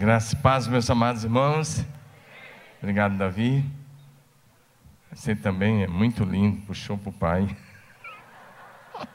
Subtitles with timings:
[0.00, 1.84] Graça e paz, meus amados irmãos.
[2.78, 3.62] Obrigado, Davi.
[5.12, 7.54] Você também é muito lindo, puxou para o pai.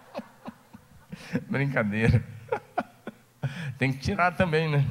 [1.49, 2.23] Brincadeira.
[3.79, 4.87] Tem que tirar também, né?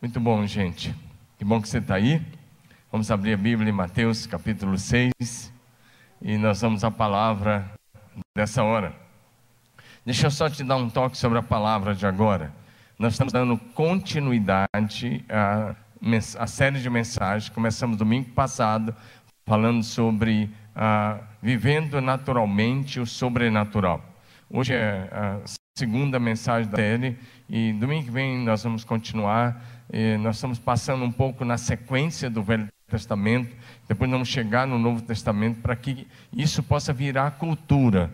[0.00, 0.94] Muito bom, gente.
[1.36, 2.26] Que bom que você está aí.
[2.90, 5.52] Vamos abrir a Bíblia em Mateus capítulo 6
[6.22, 7.70] e nós vamos à palavra
[8.34, 8.94] dessa hora.
[10.02, 12.58] Deixa eu só te dar um toque sobre a palavra de agora.
[13.00, 15.74] Nós estamos dando continuidade à,
[16.38, 17.48] à série de mensagens.
[17.48, 18.94] Começamos domingo passado
[19.46, 24.04] falando sobre ah, vivendo naturalmente o sobrenatural.
[24.50, 25.38] Hoje é a
[25.78, 27.16] segunda mensagem da série
[27.48, 29.64] e domingo que vem nós vamos continuar.
[30.20, 33.56] nós estamos passando um pouco na sequência do Velho Testamento,
[33.88, 38.10] depois vamos chegar no Novo Testamento para que isso possa virar cultura.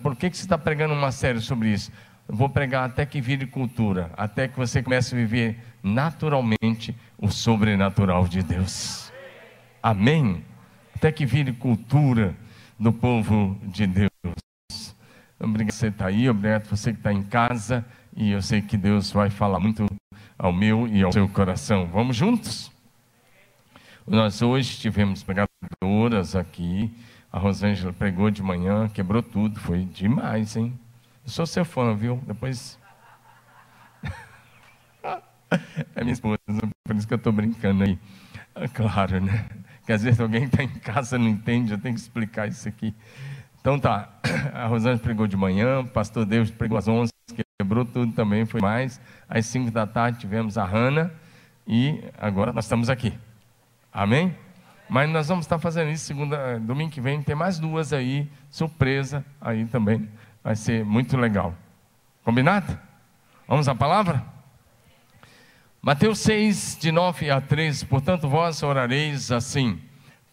[0.00, 1.90] Por que, que você está pregando uma série sobre isso?
[2.28, 8.28] Vou pregar até que vire cultura, até que você comece a viver naturalmente o sobrenatural
[8.28, 9.10] de Deus.
[9.82, 10.44] Amém?
[10.94, 12.36] Até que vire cultura
[12.78, 14.10] do povo de Deus.
[15.40, 17.84] Obrigado você está aí, obrigado você que está em casa,
[18.14, 19.86] e eu sei que Deus vai falar muito
[20.36, 21.86] ao meu e ao seu coração.
[21.86, 22.70] Vamos juntos?
[24.06, 26.90] Nós hoje tivemos pregadoras aqui,
[27.30, 30.76] a Rosângela pregou de manhã, quebrou tudo, foi demais, hein?
[31.28, 32.18] Eu sou seu fã, viu?
[32.26, 32.78] Depois.
[35.94, 36.38] é minha esposa,
[36.86, 37.98] por isso que eu estou brincando aí.
[38.54, 39.46] É claro, né?
[39.84, 42.94] Que às vezes alguém está em casa não entende, eu tenho que explicar isso aqui.
[43.60, 44.08] Então tá,
[44.54, 47.12] a Rosângela pregou de manhã, o pastor Deus pregou às 11,
[47.60, 48.98] quebrou tudo também, foi mais.
[49.28, 51.12] Às 5 da tarde tivemos a Hanna
[51.66, 53.12] e agora nós estamos aqui.
[53.92, 54.34] Amém?
[54.88, 59.22] Mas nós vamos estar fazendo isso segunda, domingo que vem, tem mais duas aí, surpresa
[59.38, 60.08] aí também.
[60.42, 61.54] Vai ser muito legal.
[62.24, 62.78] Combinado?
[63.46, 64.24] Vamos à palavra?
[65.80, 67.86] Mateus 6, de 9 a 13.
[67.86, 69.80] Portanto, vós orareis assim: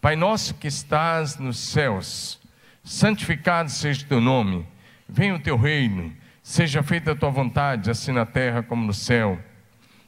[0.00, 2.40] Pai nosso que estás nos céus,
[2.84, 4.66] santificado seja o teu nome,
[5.08, 9.38] venha o teu reino, seja feita a tua vontade, assim na terra como no céu.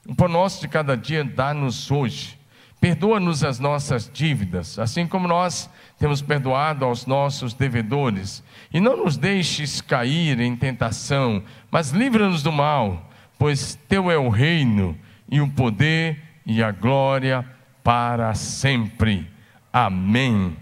[0.06, 2.37] O pão nosso de cada dia dá-nos hoje.
[2.80, 5.68] Perdoa-nos as nossas dívidas, assim como nós
[5.98, 12.52] temos perdoado aos nossos devedores e não nos deixes cair em tentação, mas livra-nos do
[12.52, 14.96] mal, pois teu é o reino
[15.28, 17.44] e o poder e a glória
[17.82, 19.28] para sempre.
[19.72, 20.56] Amém.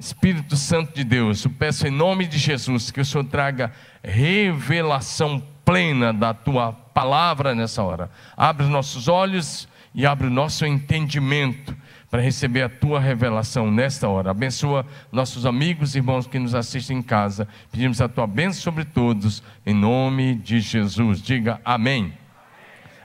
[0.00, 3.70] Espírito Santo de Deus, eu peço em nome de Jesus que o Senhor traga
[4.02, 8.10] revelação plena da tua palavra nessa hora.
[8.36, 11.76] Abre os nossos olhos e abre o nosso entendimento
[12.10, 14.30] para receber a tua revelação nesta hora.
[14.30, 17.46] Abençoa nossos amigos e irmãos que nos assistem em casa.
[17.70, 21.22] Pedimos a tua bênção sobre todos, em nome de Jesus.
[21.22, 22.12] Diga amém.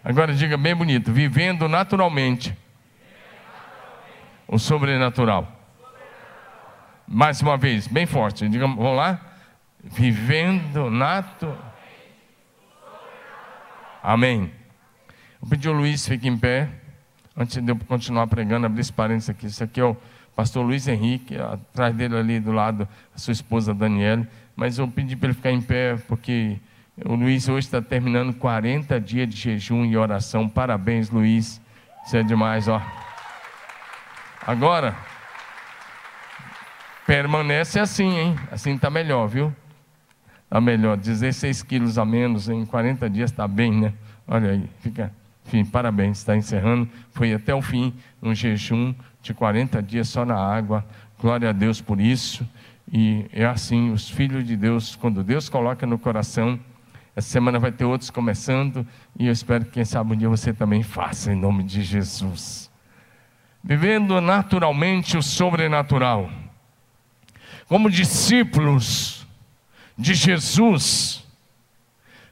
[0.04, 2.56] Agora diga bem bonito: vivendo naturalmente
[4.48, 5.52] o sobrenatural.
[7.08, 8.48] Mais uma vez, bem forte.
[8.50, 9.22] Diga, vamos lá?
[9.84, 11.74] Vivendo natural.
[14.02, 14.52] Amém.
[15.46, 16.68] Eu pedi ao Luiz, fique em pé.
[17.38, 19.46] Antes de eu continuar pregando, abrir esse parênteses aqui.
[19.46, 19.96] Isso aqui é o
[20.36, 24.28] pastor Luiz Henrique, atrás dele ali do lado, a sua esposa Daniele.
[24.56, 26.58] Mas eu pedi para ele ficar em pé, porque
[27.06, 30.50] o Luiz hoje está terminando 40 dias de jejum e oração.
[30.50, 31.62] Parabéns, Luiz.
[32.08, 32.82] Isso é demais, ó.
[34.48, 34.98] Agora,
[37.06, 38.36] permanece assim, hein?
[38.52, 39.56] Assim está melhor, viu?
[40.46, 40.98] Está melhor.
[40.98, 43.94] 16 quilos a menos em 40 dias está bem, né?
[44.28, 45.14] Olha aí, fica.
[45.46, 46.90] Enfim, parabéns, está encerrando.
[47.12, 50.86] Foi até o fim, um jejum de 40 dias só na água.
[51.20, 52.48] Glória a Deus por isso.
[52.92, 56.60] E é assim, os filhos de Deus, quando Deus coloca no coração,
[57.16, 58.86] essa semana vai ter outros começando,
[59.18, 62.70] e eu espero que, quem sabe, um dia você também faça, em nome de Jesus.
[63.64, 66.30] Vivendo naturalmente o sobrenatural.
[67.68, 69.26] Como discípulos
[69.98, 71.26] de Jesus,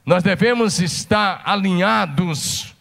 [0.04, 2.73] nós devemos estar alinhados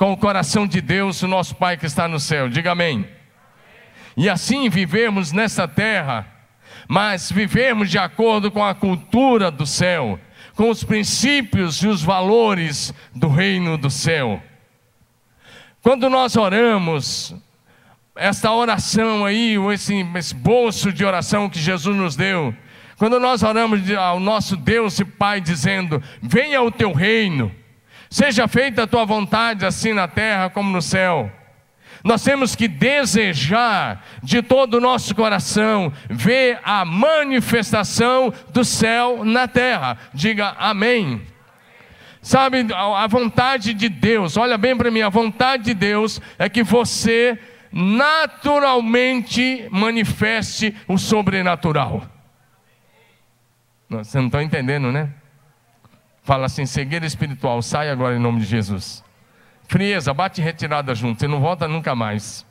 [0.00, 2.48] com o coração de Deus, o nosso Pai que está no céu.
[2.48, 3.06] Diga amém.
[4.16, 6.26] E assim vivemos nessa terra,
[6.88, 10.18] mas vivemos de acordo com a cultura do céu,
[10.54, 14.42] com os princípios e os valores do reino do céu.
[15.82, 17.34] Quando nós oramos,
[18.16, 22.54] esta oração aí, esse, esse bolso de oração que Jesus nos deu,
[22.96, 27.54] quando nós oramos ao nosso Deus e Pai dizendo: Venha o teu reino,
[28.10, 31.30] Seja feita a tua vontade, assim na terra como no céu.
[32.02, 39.46] Nós temos que desejar de todo o nosso coração ver a manifestação do céu na
[39.46, 39.96] terra.
[40.12, 41.22] Diga amém.
[42.20, 46.62] Sabe, a vontade de Deus, olha bem para mim, a vontade de Deus é que
[46.62, 47.38] você
[47.72, 52.02] naturalmente manifeste o sobrenatural.
[53.88, 55.10] Você não está entendendo, né?
[56.30, 59.02] Fala assim: cegueira espiritual, sai agora em nome de Jesus.
[59.66, 62.46] Frieza, bate retirada junto, você não volta nunca mais.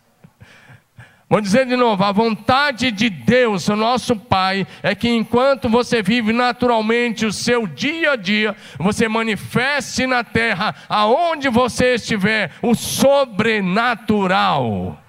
[1.29, 6.01] Vou dizer de novo: a vontade de Deus, o nosso Pai, é que enquanto você
[6.01, 12.75] vive naturalmente o seu dia a dia, você manifeste na terra, aonde você estiver, o
[12.75, 15.01] sobrenatural.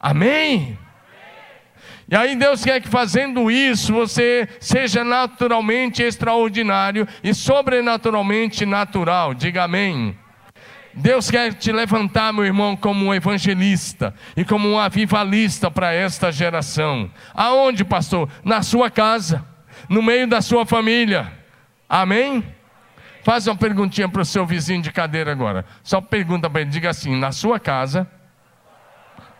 [0.00, 0.78] Amém?
[2.14, 9.34] E aí Deus quer que fazendo isso você seja naturalmente extraordinário e sobrenaturalmente natural.
[9.34, 10.16] Diga amém.
[10.94, 16.30] Deus quer te levantar, meu irmão, como um evangelista e como um avivalista para esta
[16.30, 17.10] geração.
[17.34, 18.28] Aonde, pastor?
[18.44, 19.44] Na sua casa,
[19.88, 21.32] no meio da sua família.
[21.88, 22.44] Amém?
[23.24, 25.64] Faz uma perguntinha para o seu vizinho de cadeira agora.
[25.82, 28.08] Só pergunta para ele, diga assim: na sua casa,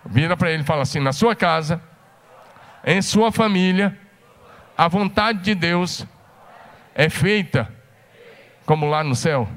[0.05, 1.81] vira para ele e fala assim: na sua casa,
[2.84, 3.98] em sua família,
[4.76, 6.06] a vontade de Deus
[6.94, 7.72] é feita
[8.66, 9.48] como lá no céu.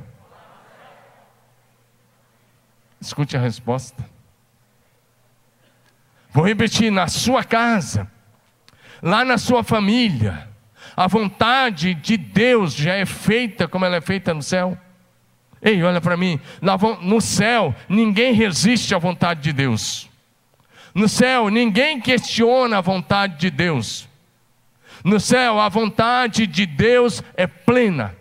[3.00, 4.03] Escute a resposta.
[6.31, 8.09] Vou repetir: na sua casa,
[9.01, 10.47] lá na sua família,
[10.95, 14.77] a vontade de Deus já é feita como ela é feita no céu.
[15.62, 16.39] Ei, olha para mim,
[17.01, 20.06] no céu ninguém resiste à vontade de Deus.
[20.97, 24.09] No céu ninguém questiona a vontade de Deus.
[25.03, 28.17] No céu a vontade de Deus é plena.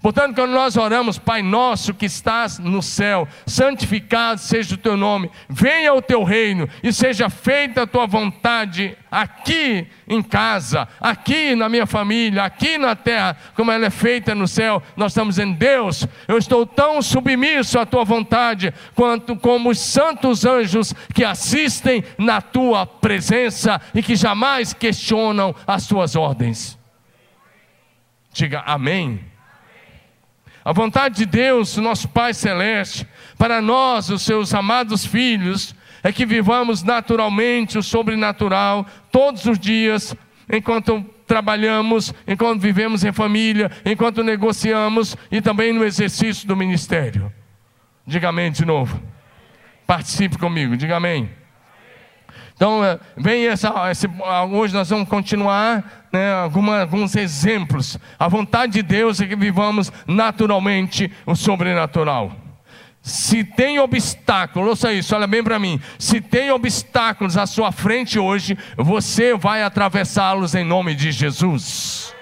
[0.00, 5.30] Portanto, quando nós oramos, Pai nosso que estás no céu, santificado seja o teu nome,
[5.48, 11.68] venha o teu reino e seja feita a tua vontade aqui em casa, aqui na
[11.68, 14.82] minha família, aqui na terra, como ela é feita no céu.
[14.96, 16.06] Nós estamos em Deus.
[16.26, 22.40] Eu estou tão submisso à tua vontade quanto como os santos anjos que assistem na
[22.40, 26.78] tua presença e que jamais questionam as tuas ordens.
[28.32, 29.20] Diga amém.
[30.68, 36.26] A vontade de Deus, nosso Pai Celeste, para nós, os seus amados filhos, é que
[36.26, 40.14] vivamos naturalmente o sobrenatural todos os dias,
[40.52, 47.32] enquanto trabalhamos, enquanto vivemos em família, enquanto negociamos e também no exercício do ministério.
[48.06, 49.02] Diga amém de novo.
[49.86, 51.30] Participe comigo, diga amém.
[52.58, 54.08] Então, é, vem essa, esse,
[54.50, 57.96] hoje nós vamos continuar né, alguma, alguns exemplos.
[58.18, 62.32] A vontade de Deus é que vivamos naturalmente o sobrenatural.
[63.00, 65.80] Se tem obstáculo, ouça isso, olha bem para mim.
[66.00, 72.12] Se tem obstáculos à sua frente hoje, você vai atravessá-los em nome de Jesus.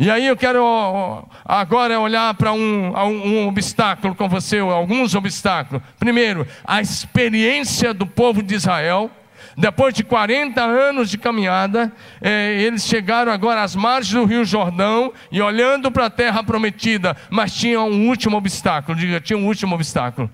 [0.00, 5.82] E aí eu quero agora olhar para um, um, obstáculo com você, alguns obstáculos.
[5.98, 9.10] Primeiro, a experiência do povo de Israel.
[9.58, 11.92] Depois de 40 anos de caminhada,
[12.22, 17.14] é, eles chegaram agora às margens do Rio Jordão e olhando para a terra prometida,
[17.28, 18.96] mas tinha um último obstáculo.
[18.96, 20.30] Diga, tinha um último obstáculo.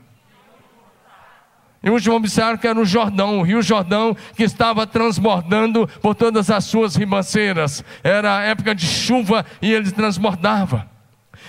[1.87, 6.51] E o último obstáculo era o Jordão, o rio Jordão, que estava transbordando por todas
[6.51, 7.85] as suas ribanceiras.
[8.03, 10.91] Era época de chuva e ele transbordava.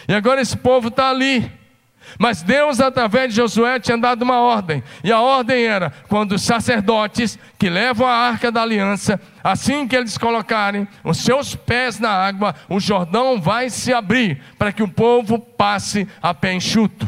[0.08, 1.52] E agora esse povo está ali.
[2.20, 4.84] Mas Deus, através de Josué, tinha dado uma ordem.
[5.04, 9.96] E a ordem era: quando os sacerdotes que levam a arca da aliança, assim que
[9.96, 14.88] eles colocarem os seus pés na água, o Jordão vai se abrir para que o
[14.88, 17.08] povo passe a pé enxuto.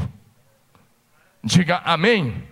[1.44, 2.49] Diga amém.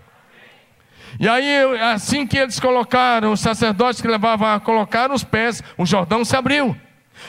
[1.19, 5.85] E aí, assim que eles colocaram, os sacerdotes que levavam a colocar os pés, o
[5.85, 6.75] Jordão se abriu.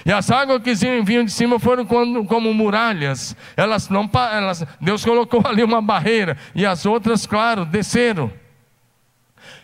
[0.05, 3.35] E as águas que vinham de cima foram como, muralhas.
[3.57, 6.37] Elas não, elas, Deus colocou ali uma barreira.
[6.55, 8.31] E as outras, claro, desceram.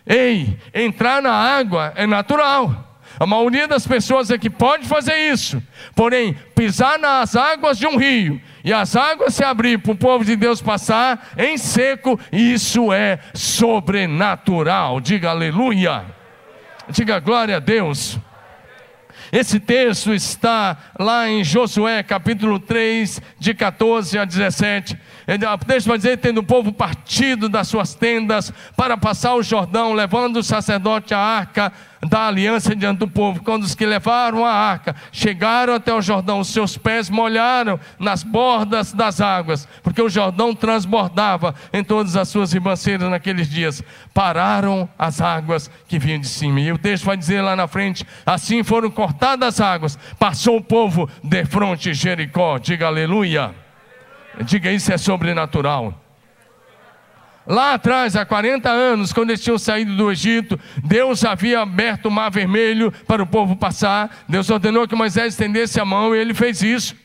[0.06, 2.94] Ei, entrar na água é natural.
[3.18, 5.62] A maioria das pessoas é que pode fazer isso.
[5.94, 10.24] Porém, pisar nas águas de um rio e as águas se abrir para o povo
[10.24, 15.02] de Deus passar em seco, isso é sobrenatural.
[15.02, 16.02] Diga aleluia.
[16.88, 18.18] Diga glória a Deus.
[19.30, 24.98] Esse texto está lá em Josué capítulo 3, de 14 a 17.
[25.26, 29.92] O texto vai dizer: tendo o povo partido das suas tendas para passar o Jordão,
[29.92, 31.72] levando o sacerdote a arca
[32.04, 33.42] da aliança diante do povo.
[33.42, 38.22] Quando os que levaram a arca chegaram até o Jordão, os seus pés molharam nas
[38.22, 43.82] bordas das águas, porque o Jordão transbordava em todas as suas ribanceiras naqueles dias.
[44.12, 46.60] Pararam as águas que vinham de cima.
[46.60, 50.62] E o texto vai dizer lá na frente: assim foram cortadas as águas, passou o
[50.62, 52.58] povo de fronte Jericó.
[52.58, 53.63] Diga aleluia.
[54.42, 56.00] Diga isso é sobrenatural.
[57.46, 62.10] Lá atrás, há 40 anos, quando eles tinham saído do Egito, Deus havia aberto o
[62.10, 64.24] mar vermelho para o povo passar.
[64.26, 66.96] Deus ordenou que Moisés estendesse a mão e ele fez isso.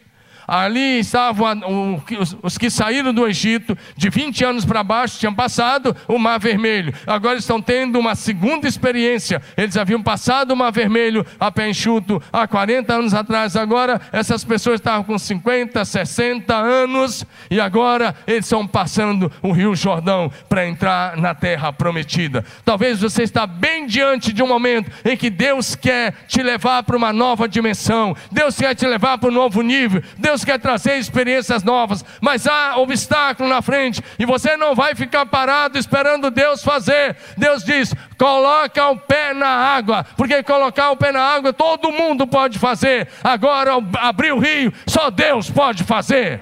[0.49, 2.01] Ali estavam
[2.41, 6.91] os que saíram do Egito, de 20 anos para baixo, tinham passado o Mar Vermelho.
[7.05, 9.41] Agora estão tendo uma segunda experiência.
[9.55, 13.55] Eles haviam passado o Mar Vermelho a pé enxuto há 40 anos atrás.
[13.55, 19.75] Agora essas pessoas estavam com 50, 60 anos e agora eles estão passando o Rio
[19.75, 22.43] Jordão para entrar na terra prometida.
[22.65, 26.97] Talvez você está bem diante de um momento em que Deus quer te levar para
[26.97, 28.15] uma nova dimensão.
[28.31, 30.01] Deus quer te levar para um novo nível.
[30.17, 34.96] Deus Deus quer trazer experiências novas, mas há obstáculo na frente e você não vai
[34.96, 37.15] ficar parado esperando Deus fazer.
[37.38, 42.25] Deus diz: coloca o pé na água, porque colocar o pé na água todo mundo
[42.25, 43.10] pode fazer.
[43.24, 46.39] Agora abrir o rio, só Deus pode fazer.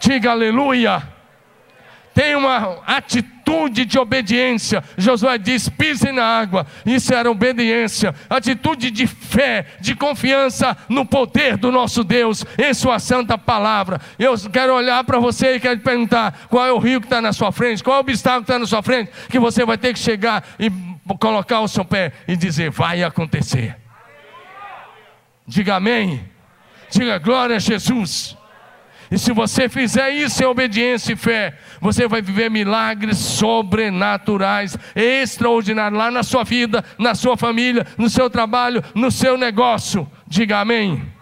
[0.00, 1.13] Diga aleluia.
[2.14, 4.84] Tem uma atitude de obediência.
[4.96, 6.64] Josué diz: pisem na água.
[6.86, 13.00] Isso era obediência, atitude de fé, de confiança no poder do nosso Deus, em Sua
[13.00, 14.00] santa palavra.
[14.16, 17.20] Eu quero olhar para você e quero te perguntar: qual é o rio que está
[17.20, 17.82] na sua frente?
[17.82, 19.10] Qual é o obstáculo que está na sua frente?
[19.28, 20.70] Que você vai ter que chegar e
[21.18, 23.76] colocar o seu pé e dizer: vai acontecer.
[25.46, 26.24] Diga amém.
[26.90, 28.36] Diga glória a Jesus.
[29.10, 35.98] E se você fizer isso em obediência e fé, você vai viver milagres sobrenaturais, extraordinários,
[35.98, 40.10] lá na sua vida, na sua família, no seu trabalho, no seu negócio.
[40.26, 40.92] Diga amém.
[40.92, 41.12] amém.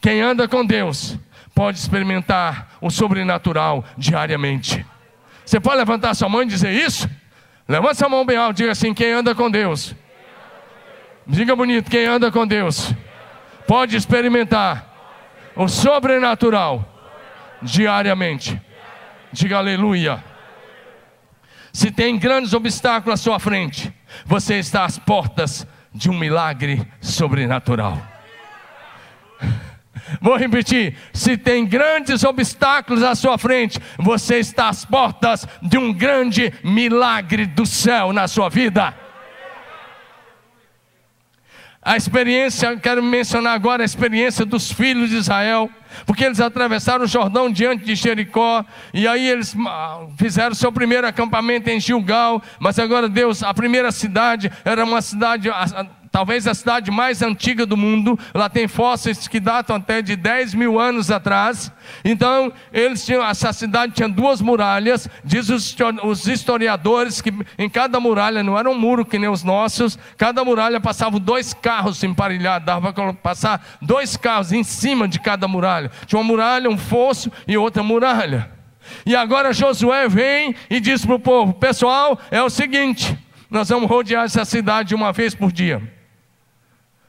[0.00, 1.18] Quem anda com Deus
[1.54, 4.86] pode experimentar o sobrenatural diariamente.
[5.44, 7.08] Você pode levantar sua mão e dizer isso?
[7.66, 9.94] Levanta sua mão bem alto, diga assim: quem anda com Deus.
[11.26, 12.94] Diga bonito, quem anda com Deus
[13.66, 14.87] pode experimentar
[15.58, 16.88] o sobrenatural
[17.60, 18.58] diariamente.
[19.32, 20.24] Diga aleluia.
[21.72, 23.92] Se tem grandes obstáculos à sua frente,
[24.24, 28.00] você está às portas de um milagre sobrenatural.
[30.20, 35.92] Vou repetir: se tem grandes obstáculos à sua frente, você está às portas de um
[35.92, 38.94] grande milagre do céu na sua vida.
[41.88, 45.70] A experiência, quero mencionar agora a experiência dos filhos de Israel,
[46.04, 51.06] porque eles atravessaram o Jordão diante de Jericó, e aí eles ah, fizeram seu primeiro
[51.06, 55.48] acampamento em Gilgal, mas agora Deus, a primeira cidade era uma cidade
[56.18, 58.18] talvez a cidade mais antiga do mundo.
[58.34, 61.70] Lá tem fósseis que datam até de 10 mil anos atrás.
[62.04, 65.08] Então, eles tinham, essa cidade tinha duas muralhas.
[65.22, 69.96] Diz os, historiadores que em cada muralha, não era um muro que nem os nossos,
[70.16, 75.46] cada muralha passava dois carros emparelhados, dava para passar dois carros em cima de cada
[75.46, 75.88] muralha.
[76.04, 78.50] Tinha uma muralha, um fosso e outra muralha.
[79.06, 83.16] E agora Josué vem e diz para o povo: Pessoal, é o seguinte,
[83.48, 85.96] nós vamos rodear essa cidade uma vez por dia.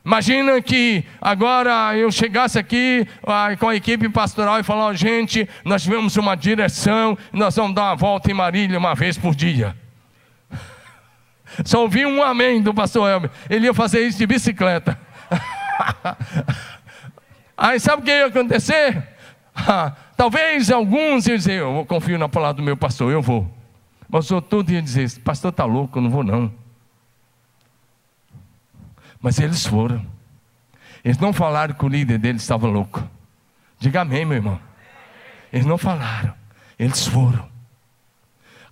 [0.10, 5.84] Imagina que agora eu chegasse aqui ah, com a equipe pastoral e falar, gente, nós
[5.84, 9.78] tivemos uma direção, nós vamos dar uma volta em Marília uma vez por dia.
[11.64, 13.30] Só ouvi um amém do pastor Elber.
[13.48, 15.00] Ele ia fazer isso de bicicleta.
[17.56, 19.08] Aí sabe o que ia acontecer?
[20.18, 23.48] Talvez alguns iam dizer, eu confio na palavra do meu pastor, eu vou.
[24.10, 26.52] Mas o todo ia dizer, pastor está louco, eu não vou não.
[29.22, 30.06] Mas eles foram.
[31.04, 33.04] Eles não falaram que o líder deles estava louco.
[33.80, 34.60] Diga amém, meu irmão.
[35.52, 36.34] Eles não falaram.
[36.78, 37.50] Eles foram.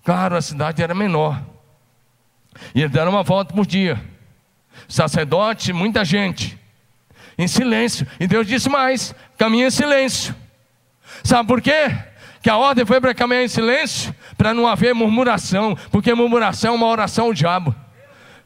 [0.04, 1.42] Claro, a cidade era menor.
[2.74, 4.02] E eles deram uma volta por dia.
[4.88, 6.58] Sacerdote, muita gente.
[7.38, 8.08] Em silêncio.
[8.20, 10.36] E Deus disse mais: caminha em silêncio.
[11.24, 11.96] Sabe por quê?
[12.42, 16.76] Que a ordem foi para caminhar em silêncio, para não haver murmuração, porque murmuração é
[16.76, 17.76] uma oração ao diabo.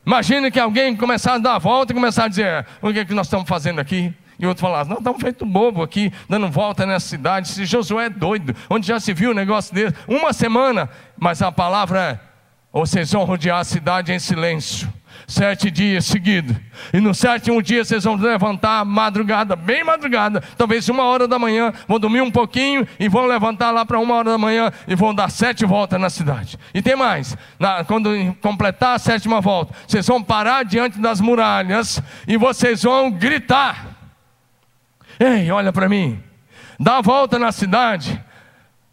[0.05, 3.05] Imagine que alguém começasse a dar a volta e começasse a dizer: o que, é
[3.05, 4.13] que nós estamos fazendo aqui?
[4.39, 7.47] E outro falasse: não, estamos feito bobo aqui, dando volta nessa cidade.
[7.47, 9.95] Se Josué é doido, onde já se viu um negócio desse?
[10.07, 12.19] Uma semana, mas a palavra é:
[12.73, 14.91] vocês vão rodear a cidade em silêncio.
[15.31, 16.55] Sete dias seguidos.
[16.93, 21.73] E no sétimo dia vocês vão levantar madrugada, bem madrugada, talvez uma hora da manhã,
[21.87, 25.15] vão dormir um pouquinho e vão levantar lá para uma hora da manhã e vão
[25.15, 26.59] dar sete voltas na cidade.
[26.73, 28.09] E tem mais, na, quando
[28.41, 33.87] completar a sétima volta, vocês vão parar diante das muralhas e vocês vão gritar.
[35.19, 36.21] Ei, olha para mim,
[36.79, 38.21] dá a volta na cidade,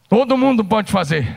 [0.09, 1.37] todo mundo pode fazer,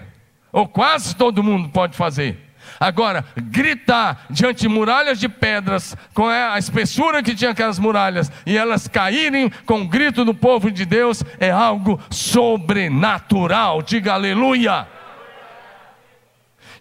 [0.51, 2.50] ou quase todo mundo pode fazer.
[2.81, 8.57] Agora, gritar diante de muralhas de pedras, com a espessura que tinha aquelas muralhas, e
[8.57, 13.83] elas caírem com o grito do povo de Deus, é algo sobrenatural.
[13.83, 14.87] Diga aleluia.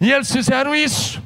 [0.00, 1.22] E eles fizeram isso.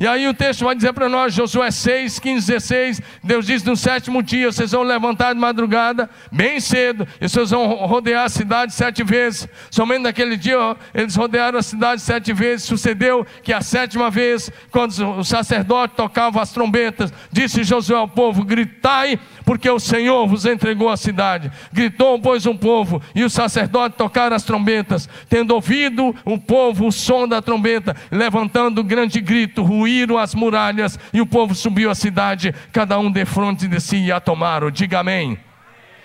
[0.00, 3.76] E aí o texto vai dizer para nós, Josué 6, 15, 16, Deus diz: no
[3.76, 8.72] sétimo dia vocês vão levantar de madrugada, bem cedo, e vocês vão rodear a cidade
[8.72, 9.46] sete vezes.
[9.70, 12.64] Somente naquele dia eles rodearam a cidade sete vezes.
[12.64, 18.42] Sucedeu que a sétima vez, quando o sacerdote tocava as trombetas, disse Josué ao povo:
[18.42, 21.52] gritai, porque o Senhor vos entregou a cidade.
[21.70, 26.92] Gritou, pois, um povo, e o sacerdote tocaram as trombetas, tendo ouvido o povo o
[26.92, 31.94] som da trombeta, levantando grande grito, ruído ruíram as muralhas e o povo subiu à
[31.94, 34.70] cidade, cada um de frente de si e a tomaram.
[34.70, 35.38] Diga amém.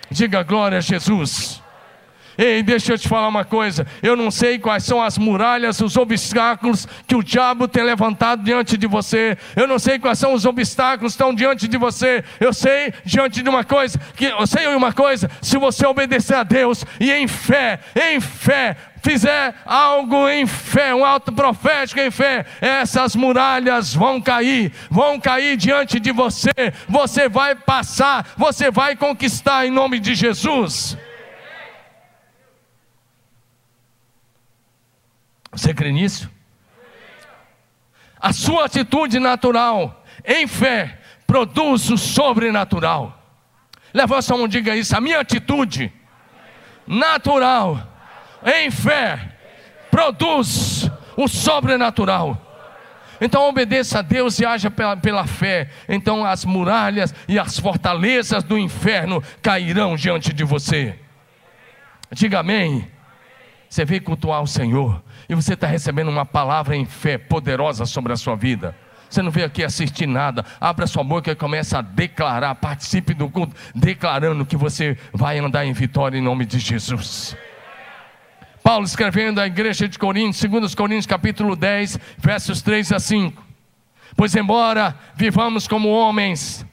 [0.10, 1.62] Diga glória a Jesus.
[2.38, 3.88] Ei, deixa eu te falar uma coisa.
[4.04, 8.78] Eu não sei quais são as muralhas, os obstáculos que o diabo tem levantado diante
[8.78, 9.38] de você.
[9.56, 12.24] Eu não sei quais são os obstáculos que estão diante de você.
[12.40, 16.44] Eu sei diante de uma coisa, que eu sei uma coisa, se você obedecer a
[16.44, 22.46] Deus e em fé, em fé, fizer algo em fé, um alto profético em fé,
[22.60, 26.52] essas muralhas vão cair, vão cair diante de você.
[26.90, 30.98] Você vai passar, você vai conquistar em nome de Jesus.
[35.56, 36.30] Você crê nisso?
[38.20, 43.22] A sua atitude natural, em fé, produz o sobrenatural.
[43.94, 44.96] Levanta sua mão, diga isso.
[44.96, 45.92] A minha atitude
[46.86, 47.88] natural,
[48.44, 49.38] em fé,
[49.90, 52.42] produz o sobrenatural.
[53.22, 55.70] Então obedeça a Deus e haja pela, pela, fé.
[55.88, 61.00] Então as muralhas e as fortalezas do inferno cairão diante de você.
[62.12, 62.95] Diga amém.
[63.76, 68.14] Você veio cultuar o Senhor e você está recebendo uma palavra em fé poderosa sobre
[68.14, 68.74] a sua vida.
[69.10, 70.46] Você não veio aqui assistir nada.
[70.62, 72.56] Abra sua boca e comece a declarar.
[72.56, 77.36] Participe do culto, declarando que você vai andar em vitória em nome de Jesus.
[78.64, 83.44] Paulo escrevendo à igreja de Coríntios, 2 Coríntios capítulo 10, versos 3 a 5.
[84.16, 86.66] Pois embora vivamos como homens,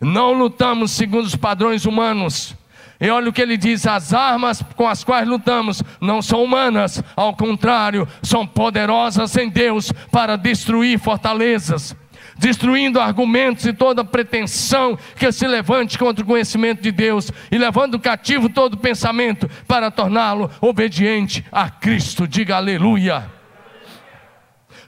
[0.00, 2.56] não lutamos segundo os padrões humanos,
[3.02, 7.02] e olha o que ele diz: as armas com as quais lutamos não são humanas,
[7.16, 11.96] ao contrário, são poderosas em Deus para destruir fortalezas,
[12.38, 17.98] destruindo argumentos e toda pretensão que se levante contra o conhecimento de Deus e levando
[17.98, 22.28] cativo todo pensamento para torná-lo obediente a Cristo.
[22.28, 23.28] Diga aleluia.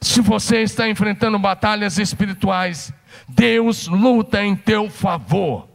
[0.01, 2.93] Se você está enfrentando batalhas espirituais,
[3.29, 5.74] Deus luta em teu favor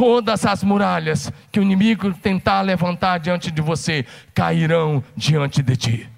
[0.00, 6.08] todas as muralhas que o inimigo tentar levantar diante de você cairão diante de ti.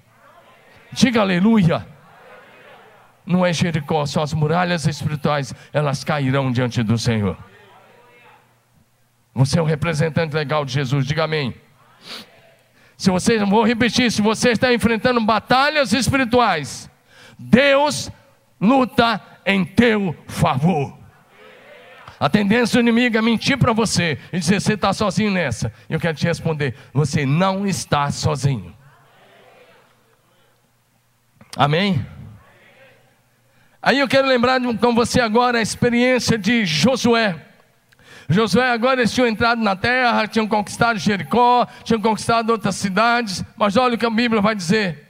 [0.93, 1.85] Diga aleluia.
[3.25, 7.37] Não é Jericó, são as muralhas espirituais, elas cairão diante do Senhor.
[9.35, 11.53] Você é um representante legal de Jesus, diga amém.
[12.95, 16.89] Se você, vou repetir, se você está enfrentando batalhas espirituais,
[17.37, 18.09] Deus
[18.61, 21.02] luta em teu favor.
[22.23, 25.73] A tendência do inimigo é mentir para você e dizer: você está sozinho nessa.
[25.89, 28.73] Eu quero te responder: você não está sozinho.
[31.57, 32.05] Amém?
[33.81, 37.35] Aí eu quero lembrar com você agora a experiência de Josué.
[38.29, 43.75] Josué agora eles tinham entrado na terra, tinham conquistado Jericó, tinham conquistado outras cidades, mas
[43.75, 45.09] olha o que a Bíblia vai dizer.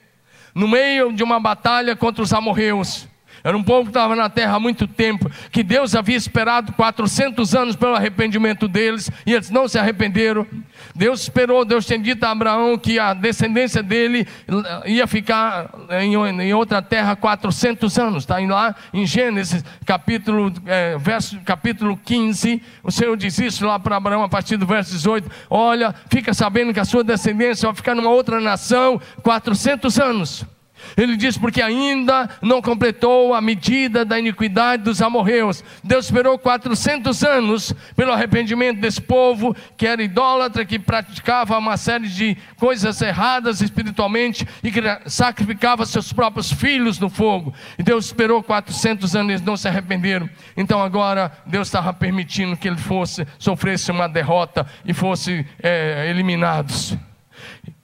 [0.56, 3.08] No meio de uma batalha contra os amorreus,
[3.44, 7.54] era um povo que estava na terra há muito tempo, que Deus havia esperado 400
[7.54, 10.48] anos pelo arrependimento deles, e eles não se arrependeram.
[10.96, 14.26] Deus esperou, Deus tinha dito a Abraão que a descendência dele
[14.86, 15.70] ia ficar
[16.02, 18.24] em, em outra terra 400 anos.
[18.24, 23.98] Está lá em Gênesis, capítulo, é, verso, capítulo 15, o Senhor diz isso lá para
[23.98, 27.94] Abraão a partir do verso 18: Olha, fica sabendo que a sua descendência vai ficar
[27.94, 30.46] numa outra nação 400 anos.
[30.96, 35.64] Ele diz: porque ainda não completou a medida da iniquidade dos amorreus.
[35.84, 42.08] Deus esperou 400 anos pelo arrependimento desse povo, que era idólatra, que praticava uma série
[42.08, 47.54] de coisas erradas espiritualmente e que sacrificava seus próprios filhos no fogo.
[47.78, 50.30] E Deus esperou 400 anos, eles não se arrependeram.
[50.56, 56.98] Então agora Deus estava permitindo que ele fosse, sofresse uma derrota e fosse é, eliminados.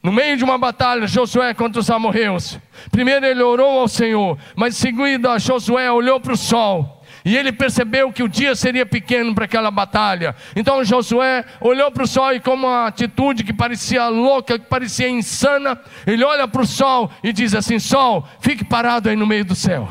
[0.02, 2.58] No meio de uma batalha, Josué contra os amorreus.
[2.90, 7.04] Primeiro ele orou ao Senhor, mas em seguida Josué olhou para o sol.
[7.26, 10.34] E ele percebeu que o dia seria pequeno para aquela batalha.
[10.56, 15.10] Então Josué olhou para o sol e, com uma atitude que parecia louca, que parecia
[15.10, 19.44] insana, ele olha para o sol e diz assim: Sol, fique parado aí no meio
[19.44, 19.90] do céu.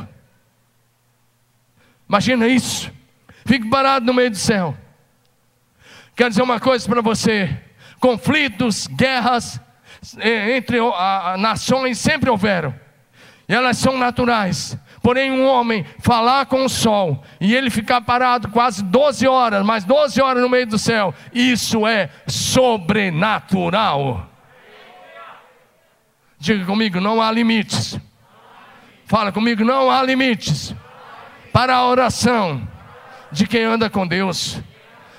[2.08, 2.90] Imagina isso.
[3.44, 4.74] Fique parado no meio do céu.
[6.16, 7.54] Quero dizer uma coisa para você:
[8.00, 9.60] conflitos, guerras,
[10.20, 10.78] entre
[11.38, 12.74] nações sempre houveram,
[13.48, 14.78] e elas são naturais.
[15.00, 19.84] Porém, um homem falar com o sol e ele ficar parado quase 12 horas, mais
[19.84, 24.28] 12 horas no meio do céu, isso é sobrenatural.
[26.38, 27.98] Diga comigo: não há limites.
[29.06, 30.74] Fala comigo: não há limites
[31.52, 32.66] para a oração
[33.32, 34.60] de quem anda com Deus.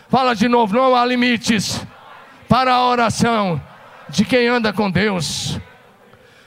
[0.07, 1.85] Fala de novo: não há limites
[2.47, 3.61] para a oração
[4.09, 5.59] de quem anda com Deus.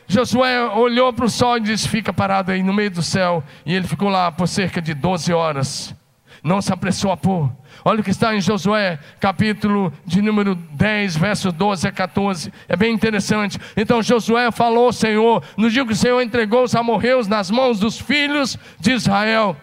[0.07, 3.42] Josué olhou para o sol e disse: Fica parado aí no meio do céu.
[3.64, 5.94] E ele ficou lá por cerca de 12 horas.
[6.42, 7.51] Não se apressou a pôr.
[7.85, 12.53] Olha o que está em Josué, capítulo de número 10, versos 12 a 14.
[12.68, 13.59] É bem interessante.
[13.77, 17.79] Então Josué falou ao Senhor: No dia que o Senhor entregou os amorreus nas mãos
[17.79, 19.57] dos filhos de Israel.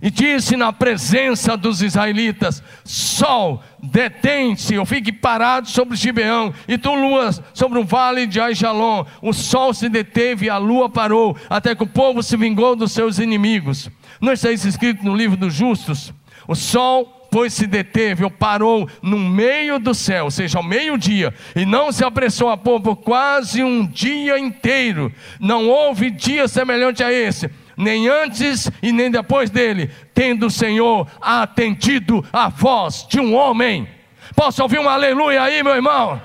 [0.00, 6.94] E disse na presença dos israelitas: Sol, detente, ou fique parado sobre Gibeão, e tu,
[6.94, 9.04] lua, sobre o vale de Aijalon.
[9.22, 12.92] O sol se deteve e a lua parou, até que o povo se vingou dos
[12.92, 13.90] seus inimigos.
[14.20, 16.12] Não está isso escrito no livro dos justos?
[16.46, 21.34] O sol pois se deteve ou parou no meio do céu, ou seja, ao meio-dia,
[21.56, 25.12] e não se apressou a pôr por quase um dia inteiro.
[25.40, 31.06] Não houve dia semelhante a esse nem antes e nem depois dele, tendo o Senhor
[31.20, 33.88] atendido a voz de um homem.
[34.34, 36.20] Posso ouvir um aleluia aí, meu irmão?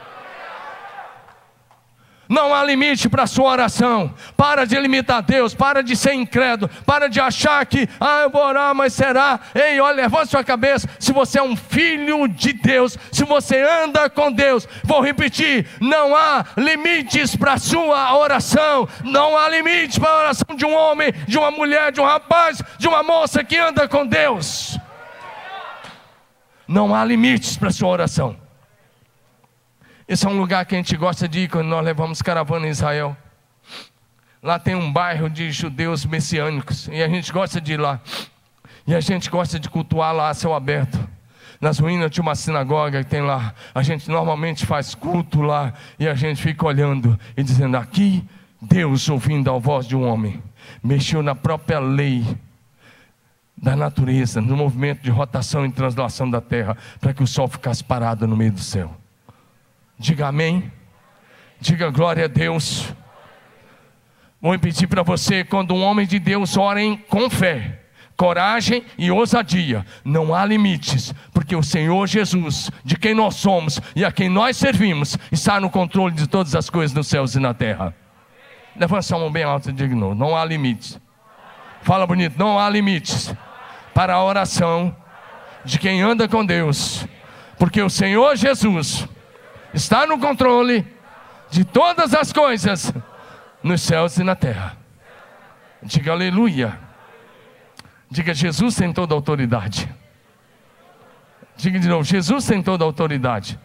[2.29, 4.13] Não há limite para a sua oração.
[4.37, 8.43] Para de limitar Deus, para de ser incrédulo, para de achar que, ah, eu vou
[8.43, 9.39] orar, mas será?
[9.55, 10.87] Ei, olha, levante sua cabeça.
[10.99, 16.15] Se você é um filho de Deus, se você anda com Deus, vou repetir: não
[16.15, 18.87] há limites para a sua oração.
[19.03, 22.61] Não há limites para a oração de um homem, de uma mulher, de um rapaz,
[22.77, 24.77] de uma moça que anda com Deus.
[26.67, 28.48] Não há limites para a sua oração.
[30.09, 32.71] Esse é um lugar que a gente gosta de ir quando nós levamos caravana em
[32.71, 33.15] Israel.
[34.41, 38.01] Lá tem um bairro de judeus messiânicos e a gente gosta de ir lá.
[38.87, 40.99] E a gente gosta de cultuar lá a céu aberto.
[41.61, 43.53] Nas ruínas de uma sinagoga que tem lá.
[43.75, 48.27] A gente normalmente faz culto lá e a gente fica olhando e dizendo: aqui
[48.59, 50.41] Deus, ouvindo a voz de um homem,
[50.83, 52.25] mexeu na própria lei
[53.55, 57.83] da natureza, no movimento de rotação e translação da terra, para que o sol ficasse
[57.83, 58.98] parado no meio do céu.
[59.99, 60.71] Diga amém.
[61.59, 62.93] Diga glória a Deus.
[64.41, 67.81] Vou repetir para você: quando um homem de Deus ora em, com fé,
[68.15, 74.05] coragem e ousadia, não há limites, porque o Senhor Jesus, de quem nós somos e
[74.05, 77.53] a quem nós servimos, está no controle de todas as coisas nos céus e na
[77.53, 77.93] terra.
[78.77, 80.97] Levanta sua mão bem alta e diga: não há limites.
[81.81, 83.35] Fala bonito: não há limites
[83.93, 84.95] para a oração
[85.65, 87.05] de quem anda com Deus,
[87.57, 89.05] porque o Senhor Jesus
[89.73, 90.85] está no controle
[91.49, 92.93] de todas as coisas
[93.63, 94.77] nos céus e na terra.
[95.81, 96.79] Diga aleluia.
[98.09, 99.89] Diga Jesus tem toda a autoridade.
[101.55, 103.59] Diga de novo: Jesus tem toda a autoridade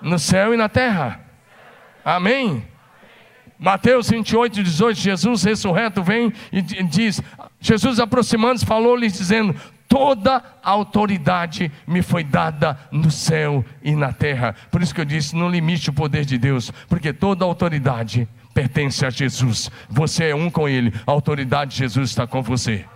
[0.00, 1.20] no céu e na terra.
[2.04, 2.64] Amém.
[3.58, 7.22] Mateus 28, 18, Jesus ressurreto vem e diz:
[7.60, 9.54] Jesus aproximando-se, falou-lhes dizendo:
[9.90, 14.54] toda autoridade me foi dada no céu e na terra.
[14.70, 19.04] Por isso que eu disse: não limite o poder de Deus, porque toda autoridade pertence
[19.04, 19.68] a Jesus.
[19.88, 22.86] Você é um com Ele, a autoridade de Jesus está com você.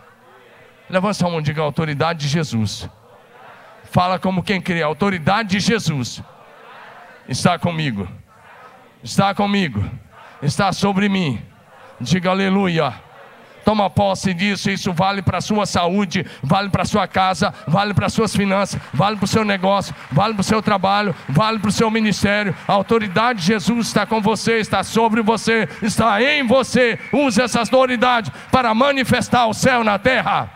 [0.88, 2.88] Levanta a mão e diga: autoridade de Jesus.
[3.90, 6.22] Fala como quem crê, autoridade de Jesus
[7.28, 8.09] está comigo,
[9.02, 9.85] está comigo,
[10.40, 11.42] está sobre mim.
[12.00, 13.04] Diga aleluia.
[13.64, 17.94] Toma posse disso, isso vale para a sua saúde, vale para a sua casa, vale
[17.94, 21.59] para as suas finanças, vale para o seu negócio, vale para o seu trabalho, vale
[21.59, 22.55] para o seu ministério.
[22.68, 26.98] A autoridade de Jesus está com você, está sobre você, está em você.
[27.12, 30.50] Use essa autoridade para manifestar o céu na terra.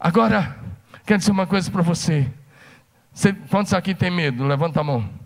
[0.00, 0.56] Agora,
[1.04, 2.26] quero dizer uma coisa para você.
[3.12, 3.34] você.
[3.50, 4.46] Quantos aqui tem medo?
[4.46, 5.19] Levanta a mão.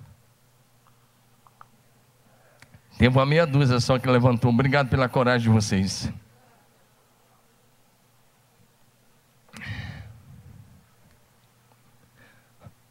[3.04, 4.50] Teve uma meia dúzia só que levantou.
[4.50, 6.10] Obrigado pela coragem de vocês.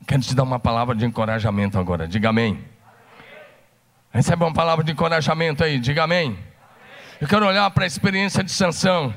[0.06, 2.08] Quero te dar uma palavra de encorajamento agora.
[2.08, 2.64] Diga amém.
[4.12, 5.80] Recebe uma palavra de encorajamento aí.
[5.80, 6.38] Diga amém.
[7.20, 9.16] Eu quero olhar para a experiência de Sansão.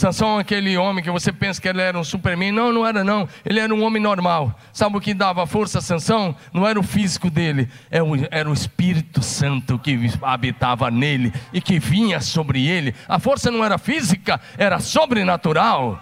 [0.00, 2.50] Sansão é aquele homem que você pensa que ele era um superman.
[2.50, 3.28] Não, não era não.
[3.44, 4.58] Ele era um homem normal.
[4.72, 6.34] Sabe o que dava força a Sansão?
[6.54, 11.60] Não era o físico dele, era o, era o Espírito Santo que habitava nele e
[11.60, 12.94] que vinha sobre ele.
[13.06, 16.00] A força não era física, era sobrenatural.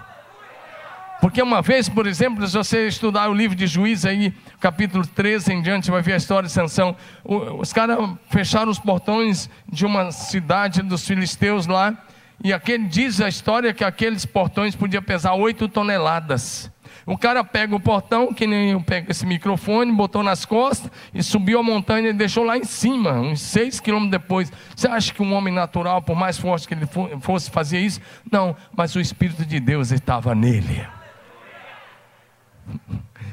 [1.21, 5.55] Porque uma vez, por exemplo, se você estudar o livro de Juízes aí, capítulo 13
[5.55, 6.95] em diante, vai ver a história de Sansão.
[7.25, 7.99] Os caras
[8.31, 11.99] fecharam os portões de uma cidade dos filisteus lá
[12.43, 16.71] e aquele diz a história que aqueles portões podiam pesar 8 toneladas.
[17.05, 21.23] O cara pega o portão, que nem eu pego esse microfone, botou nas costas e
[21.23, 24.53] subiu a montanha e deixou lá em cima, uns 6 quilômetros depois.
[24.77, 26.87] Você acha que um homem natural, por mais forte que ele
[27.21, 28.01] fosse, fazia isso?
[28.31, 30.87] Não, mas o Espírito de Deus estava nele.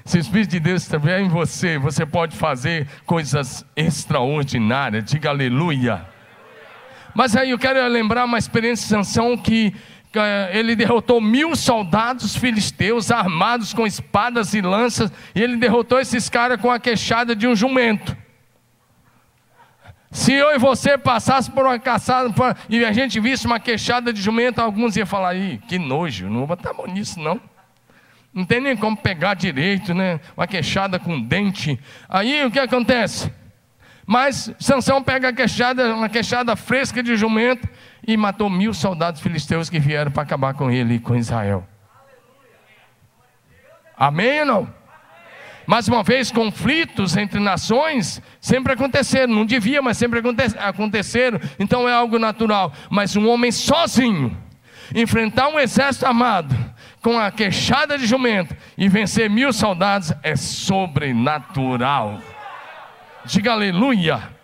[0.06, 5.04] Se o Espírito de Deus estiver em você, você pode fazer coisas extraordinárias.
[5.04, 6.15] Diga aleluia.
[7.16, 9.74] Mas aí eu quero lembrar uma experiência de Sansão que
[10.52, 16.60] ele derrotou mil soldados filisteus armados com espadas e lanças, e ele derrotou esses caras
[16.60, 18.16] com a queixada de um jumento.
[20.12, 22.34] Se eu e você passasse por uma caçada
[22.70, 26.46] e a gente visse uma queixada de jumento, alguns iam falar: Ih, que nojo, não
[26.46, 27.40] vou estar bom nisso não.
[28.34, 30.20] Não tem nem como pegar direito, né?
[30.36, 31.80] Uma queixada com dente.
[32.08, 33.32] Aí o que acontece?
[34.06, 37.68] Mas Sansão pega a queixada, uma queixada fresca de jumento
[38.08, 41.68] e matou mil soldados filisteus que vieram para acabar com ele e com Israel.
[43.98, 44.74] Amém ou não?
[45.66, 50.22] Mais uma vez, conflitos entre nações sempre aconteceram, não devia, mas sempre
[50.60, 52.72] aconteceram, então é algo natural.
[52.90, 54.38] Mas um homem sozinho,
[54.94, 56.56] enfrentar um exército armado,
[57.02, 62.22] com a queixada de jumento e vencer mil soldados é sobrenatural.
[63.26, 64.36] Diga aleluia.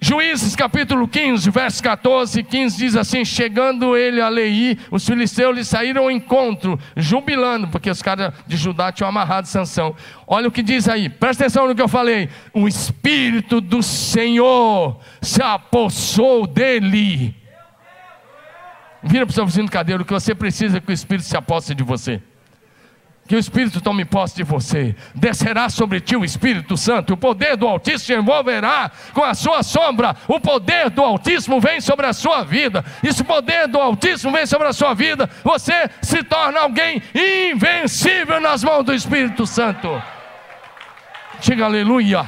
[0.00, 5.56] Juízes capítulo 15, verso 14 e 15 diz assim: Chegando ele a Lei, os filisteus
[5.56, 9.94] lhe saíram ao encontro, jubilando, porque os caras de Judá tinham amarrado Sansão.
[10.26, 12.28] Olha o que diz aí, presta atenção no que eu falei.
[12.52, 17.34] O Espírito do Senhor se apossou dele.
[19.02, 21.82] Vira para o seu vizinho cadeiro que você precisa que o Espírito se aposse de
[21.82, 22.20] você
[23.28, 27.58] que o Espírito tome posse de você, descerá sobre ti o Espírito Santo, o poder
[27.58, 32.14] do Altíssimo te envolverá com a sua sombra, o poder do Altíssimo vem sobre a
[32.14, 36.24] sua vida, e se o poder do Altíssimo vem sobre a sua vida, você se
[36.24, 40.02] torna alguém invencível nas mãos do Espírito Santo.
[41.38, 42.26] Diga aleluia.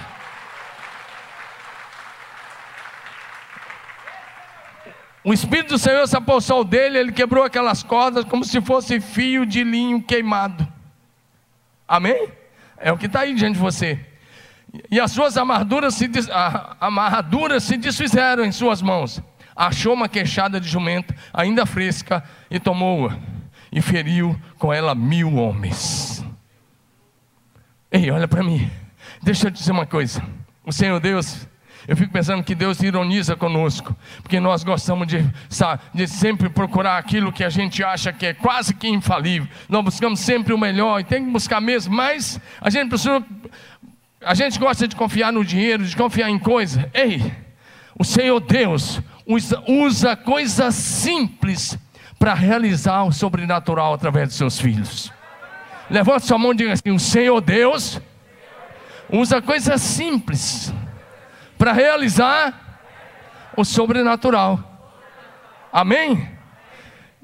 [5.24, 9.46] O Espírito do Senhor se apossou dele, ele quebrou aquelas cordas como se fosse fio
[9.46, 10.79] de linho queimado.
[11.90, 12.28] Amém?
[12.76, 13.98] É o que está aí diante de você.
[14.88, 16.08] E as suas amarraduras se,
[16.80, 19.20] amarraduras se desfizeram em suas mãos.
[19.56, 23.18] Achou uma queixada de jumento, ainda fresca, e tomou-a.
[23.72, 26.24] E feriu com ela mil homens.
[27.90, 28.70] Ei, olha para mim.
[29.20, 30.22] Deixa eu te dizer uma coisa.
[30.64, 31.48] O Senhor Deus
[31.88, 35.24] eu fico pensando que Deus ironiza conosco, porque nós gostamos de,
[35.94, 39.48] de sempre procurar aquilo que a gente acha que é quase que infalível.
[39.68, 43.24] Nós buscamos sempre o melhor e tem que buscar mesmo, mas a gente precisa.
[44.22, 46.84] A gente gosta de confiar no dinheiro, de confiar em coisas.
[46.92, 47.32] Ei,
[47.98, 51.78] o Senhor Deus usa, usa coisas simples
[52.18, 55.10] para realizar o sobrenatural através de seus filhos.
[55.88, 57.98] Levante sua mão e diga assim: o Senhor Deus
[59.10, 60.72] usa coisas simples
[61.60, 62.80] para realizar
[63.54, 64.58] o sobrenatural.
[65.70, 66.26] Amém?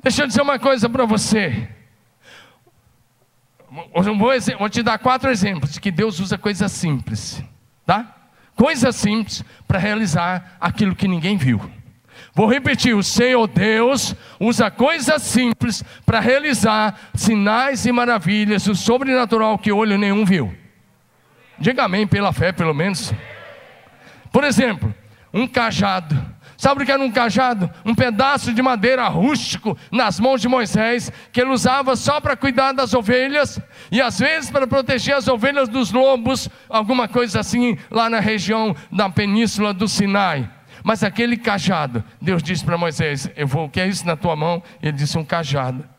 [0.03, 1.67] Deixa eu dizer uma coisa para você.
[4.59, 7.43] Vou, te dar quatro exemplos que Deus usa coisas simples,
[7.87, 8.15] tá?
[8.55, 11.59] Coisas simples para realizar aquilo que ninguém viu.
[12.35, 19.57] Vou repetir: o Senhor Deus usa coisas simples para realizar sinais e maravilhas, o sobrenatural
[19.57, 20.55] que olho nenhum viu.
[21.59, 23.15] Diga amém pela fé, pelo menos.
[24.37, 24.95] Por exemplo,
[25.33, 26.15] um cajado
[26.59, 27.71] Sabe o que era um cajado?
[27.87, 32.73] Um pedaço de madeira rústico nas mãos de Moisés, que ele usava só para cuidar
[32.73, 33.59] das ovelhas
[33.91, 38.77] e às vezes para proteger as ovelhas dos lobos, alguma coisa assim, lá na região
[38.93, 40.51] da península do Sinai.
[40.85, 44.37] Mas aquele cajado, Deus disse para Moisés: Eu vou, o que é isso na tua
[44.37, 44.63] mão?
[44.83, 45.96] Ele disse: Um cajado.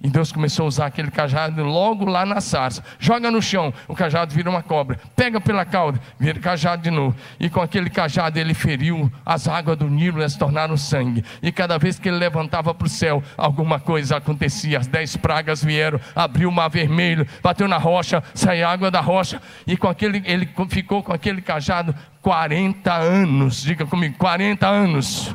[0.00, 2.84] E Deus começou a usar aquele cajado logo lá na sarça.
[3.00, 5.00] Joga no chão, o cajado vira uma cobra.
[5.16, 7.16] Pega pela cauda, vira cajado de novo.
[7.40, 11.24] E com aquele cajado ele feriu as águas do Nilo, elas tornaram sangue.
[11.42, 14.78] E cada vez que ele levantava para o céu, alguma coisa acontecia.
[14.78, 19.42] As dez pragas vieram, abriu o mar vermelho, bateu na rocha, saiu água da rocha.
[19.66, 23.62] E com aquele, ele ficou com aquele cajado 40 anos.
[23.62, 25.34] Diga comigo, 40 anos.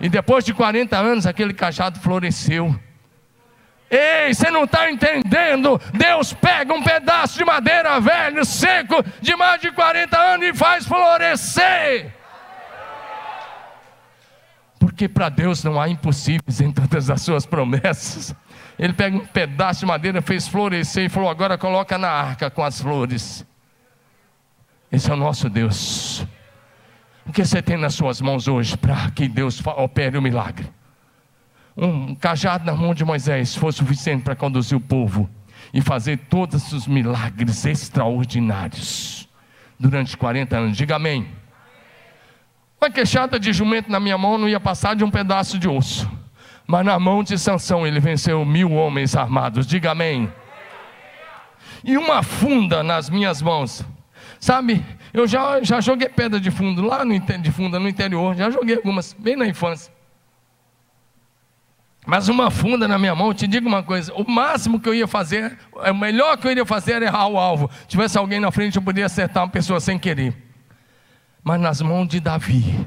[0.00, 2.76] E depois de 40 anos, aquele cajado floresceu
[3.90, 5.80] Ei, você não está entendendo?
[5.94, 10.86] Deus pega um pedaço de madeira velho, seco, de mais de 40 anos e faz
[10.86, 12.12] florescer.
[14.78, 18.34] Porque para Deus não há impossíveis em todas as suas promessas.
[18.78, 22.62] Ele pega um pedaço de madeira, fez florescer e falou: agora coloca na arca com
[22.62, 23.46] as flores.
[24.90, 26.26] Esse é o nosso Deus.
[27.26, 30.66] O que você tem nas suas mãos hoje para que Deus opere o milagre?
[31.76, 35.28] Um cajado na mão de Moisés foi suficiente para conduzir o povo
[35.74, 39.28] e fazer todos os milagres extraordinários
[39.78, 40.76] durante 40 anos.
[40.76, 41.28] Diga amém.
[42.80, 46.10] Uma queixada de jumento na minha mão não ia passar de um pedaço de osso,
[46.66, 49.66] mas na mão de Sansão ele venceu mil homens armados.
[49.66, 50.32] Diga amém.
[51.84, 53.84] E uma funda nas minhas mãos.
[54.40, 58.50] Sabe, eu já, já joguei pedra de fundo lá no, de funda no interior, já
[58.50, 59.95] joguei algumas, bem na infância.
[62.06, 65.08] Mas uma funda na minha mão, te digo uma coisa: o máximo que eu ia
[65.08, 67.68] fazer, o melhor que eu iria fazer era errar o alvo.
[67.82, 70.34] Se tivesse alguém na frente, eu poderia acertar uma pessoa sem querer.
[71.42, 72.86] Mas nas mãos de Davi,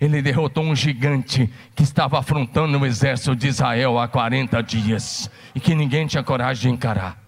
[0.00, 5.58] ele derrotou um gigante que estava afrontando o exército de Israel há 40 dias e
[5.58, 7.24] que ninguém tinha coragem de encarar.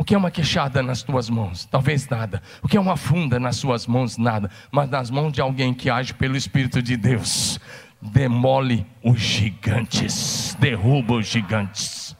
[0.00, 1.66] O que é uma queixada nas tuas mãos?
[1.66, 2.42] Talvez nada.
[2.62, 4.16] O que é uma funda nas suas mãos?
[4.16, 4.50] Nada.
[4.72, 7.60] Mas nas mãos de alguém que age pelo Espírito de Deus,
[8.00, 12.16] demole os gigantes, derruba os gigantes.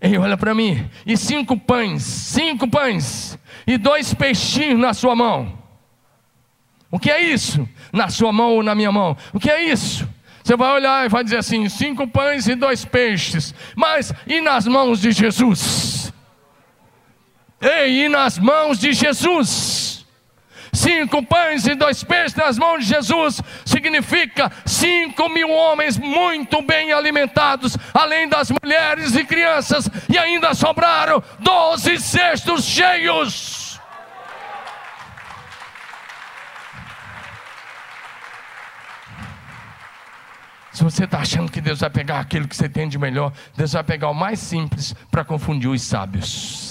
[0.00, 5.58] Ei, olha para mim, e cinco pães, cinco pães, e dois peixinhos na sua mão.
[6.90, 7.68] O que é isso?
[7.92, 9.16] Na sua mão ou na minha mão?
[9.32, 10.08] O que é isso?
[10.42, 13.54] Você vai olhar e vai dizer assim: cinco pães e dois peixes.
[13.76, 16.12] Mas e nas mãos de Jesus?
[17.60, 19.87] Ei, e nas mãos de Jesus?
[20.78, 26.92] Cinco pães e dois peixes nas mãos de Jesus significa cinco mil homens muito bem
[26.92, 33.80] alimentados, além das mulheres e crianças, e ainda sobraram doze cestos cheios.
[40.70, 43.72] Se você está achando que Deus vai pegar aquilo que você tem de melhor, Deus
[43.72, 46.67] vai pegar o mais simples para confundir os sábios.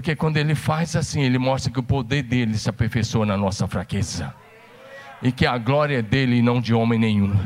[0.00, 3.68] Porque quando ele faz assim, ele mostra que o poder dele se aperfeiçoa na nossa
[3.68, 4.34] fraqueza.
[5.20, 7.38] E que a glória é dele e não de homem nenhum.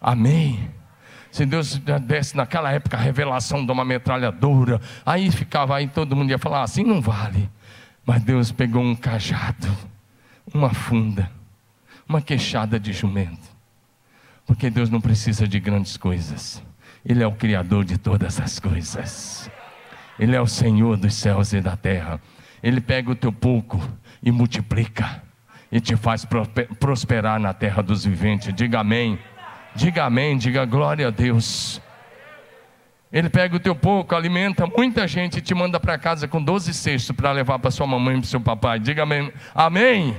[0.00, 0.68] Amém.
[1.30, 6.30] Se Deus desse naquela época a revelação de uma metralhadora, aí ficava aí todo mundo
[6.30, 7.48] ia falar assim não vale.
[8.04, 9.68] Mas Deus pegou um cajado,
[10.52, 11.30] uma funda,
[12.08, 13.48] uma queixada de jumento.
[14.44, 16.60] Porque Deus não precisa de grandes coisas.
[17.04, 19.48] Ele é o criador de todas as coisas.
[20.20, 22.20] Ele é o Senhor dos céus e da terra.
[22.62, 23.80] Ele pega o teu pouco
[24.22, 25.22] e multiplica
[25.72, 26.26] e te faz
[26.78, 28.52] prosperar na terra dos viventes.
[28.54, 29.18] Diga amém.
[29.74, 31.80] Diga amém, diga glória a Deus.
[33.10, 36.74] Ele pega o teu pouco, alimenta muita gente e te manda para casa com 12
[36.74, 38.78] cestos para levar para sua mamãe e para seu papai.
[38.78, 39.32] Diga amém.
[39.54, 40.14] Amém.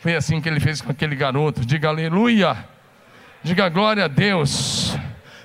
[0.00, 1.64] Foi assim que ele fez com aquele garoto.
[1.64, 2.56] Diga aleluia.
[3.44, 4.91] Diga glória a Deus.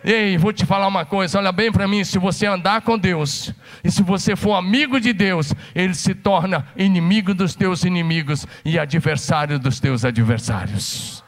[0.03, 3.53] Ei, vou te falar uma coisa, olha bem para mim: se você andar com Deus,
[3.83, 8.77] e se você for amigo de Deus, Ele se torna inimigo dos teus inimigos e
[8.77, 11.23] adversário dos teus adversários.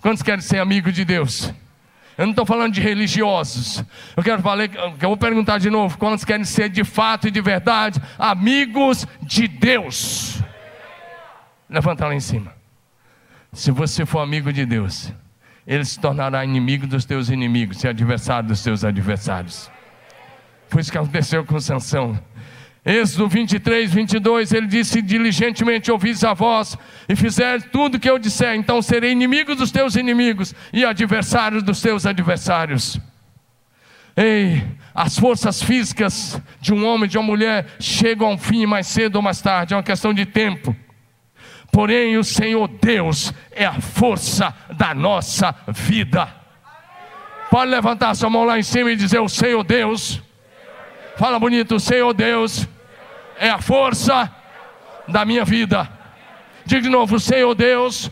[0.00, 1.52] Quantos querem ser amigo de Deus?
[2.18, 3.82] Eu não estou falando de religiosos.
[4.16, 7.40] Eu quero falar, eu vou perguntar de novo: quantos querem ser de fato e de
[7.40, 10.40] verdade amigos de Deus?
[11.68, 12.52] Levanta lá em cima.
[13.52, 15.12] Se você for amigo de Deus,
[15.66, 19.70] ele se tornará inimigo dos teus inimigos e adversário dos teus adversários.
[20.68, 22.18] Foi isso que aconteceu com Sansão.
[22.84, 26.76] Êxodo 23, 22, ele disse: Diligentemente ouvis a voz
[27.08, 31.80] e fizer tudo que eu disser, então serei inimigo dos teus inimigos e adversário dos
[31.80, 32.98] teus adversários.
[34.16, 39.16] Ei, as forças físicas de um homem, de uma mulher, chegam ao fim mais cedo
[39.16, 40.76] ou mais tarde, é uma questão de tempo.
[41.72, 46.28] Porém, o Senhor Deus é a força da nossa vida.
[47.50, 50.20] Pode levantar sua mão lá em cima e dizer: O Senhor Deus,
[51.16, 52.68] fala bonito, o Senhor Deus
[53.38, 54.30] é a força
[55.08, 55.88] da minha vida.
[56.66, 58.10] Diga de novo: O Senhor Deus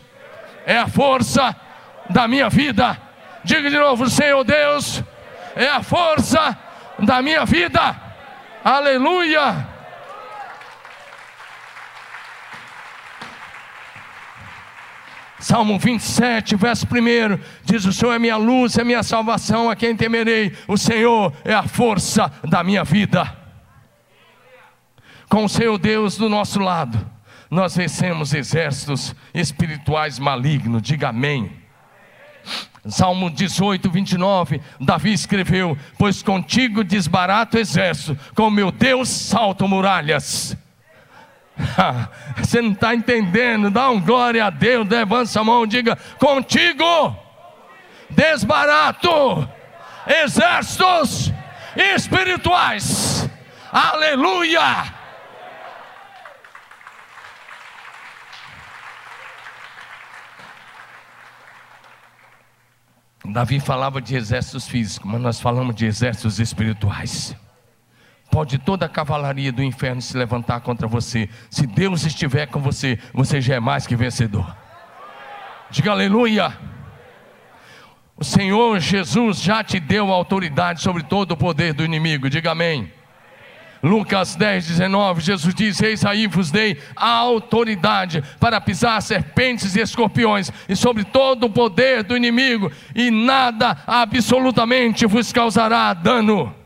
[0.65, 1.55] é a força
[2.09, 2.97] da minha vida.
[3.43, 5.03] Diga de novo: O Senhor Deus
[5.55, 6.57] é a força
[6.97, 7.95] da minha vida.
[8.63, 9.70] Aleluia.
[15.41, 19.95] Salmo 27, verso 1 diz: O Senhor é minha luz, é minha salvação, a quem
[19.95, 20.55] temerei?
[20.67, 23.35] O Senhor é a força da minha vida.
[25.27, 27.03] Com o Senhor Deus do nosso lado,
[27.49, 30.83] nós vencemos exércitos espirituais malignos.
[30.83, 31.51] Diga amém.
[32.85, 40.55] Salmo 18, 29, Davi escreveu: Pois contigo desbarato exército, com meu Deus salto muralhas.
[42.37, 47.15] Você não está entendendo, dá um glória a Deus, levanta a mão, diga: Contigo
[48.09, 49.47] desbarato
[50.07, 51.31] exércitos
[51.75, 53.29] espirituais.
[53.71, 55.01] Aleluia!
[63.23, 67.35] Davi falava de exércitos físicos, mas nós falamos de exércitos espirituais.
[68.31, 72.97] Pode toda a cavalaria do inferno se levantar contra você, se Deus estiver com você,
[73.13, 74.55] você já é mais que vencedor.
[75.69, 76.57] Diga aleluia.
[78.15, 82.29] O Senhor Jesus já te deu autoridade sobre todo o poder do inimigo.
[82.29, 82.91] Diga amém.
[83.83, 89.81] Lucas 10, 19, Jesus diz: Eis aí vos dei a autoridade para pisar serpentes e
[89.81, 96.60] escorpiões e sobre todo o poder do inimigo, e nada absolutamente vos causará dano.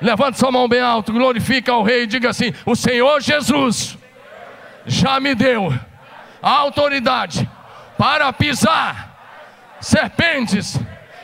[0.00, 3.96] Levante sua mão bem alto, glorifica ao Rei e diga assim: O Senhor Jesus
[4.84, 5.72] já me deu
[6.42, 7.48] a autoridade
[7.96, 9.16] para pisar
[9.80, 10.78] serpentes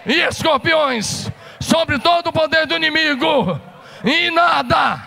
[0.07, 3.61] e escorpiões sobre todo o poder do inimigo
[4.05, 5.01] e nada,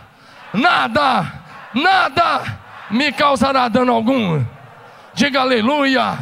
[0.54, 1.34] nada,
[1.74, 2.60] nada
[2.90, 4.44] me causará dano algum.
[5.14, 6.18] Diga aleluia.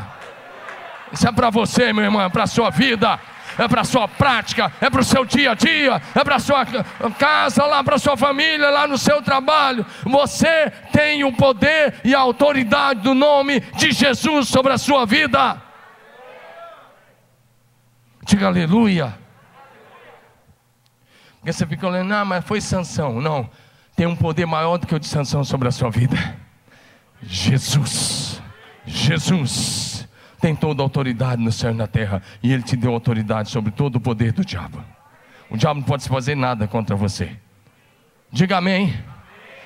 [1.11, 3.19] Isso é para você, meu irmão, é para a sua vida,
[3.57, 6.39] é para a sua prática, é para o seu dia a dia, é para a
[6.39, 6.65] sua
[7.17, 9.85] casa, lá para a sua família, lá no seu trabalho.
[10.03, 15.61] Você tem o poder e a autoridade do nome de Jesus sobre a sua vida.
[18.23, 19.17] Diga aleluia.
[21.39, 23.19] Porque você fica olhando, ah, mas foi Sansão.
[23.19, 23.49] Não,
[23.97, 26.17] tem um poder maior do que o de Sansão sobre a sua vida.
[27.21, 28.41] Jesus.
[28.85, 29.92] Jesus
[30.43, 32.21] tem toda a autoridade no céu e na terra.
[32.43, 34.83] E Ele te deu autoridade sobre todo o poder do diabo.
[35.49, 37.31] O diabo não pode fazer nada contra você.
[38.29, 38.93] Diga amém.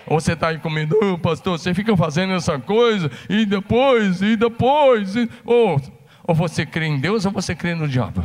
[0.06, 4.36] Ou você está aí comigo, oh, pastor, você fica fazendo essa coisa, e depois, e
[4.36, 5.16] depois.
[5.16, 5.28] E...
[5.44, 5.82] Ou,
[6.24, 8.24] ou você crê em Deus ou você crê no diabo.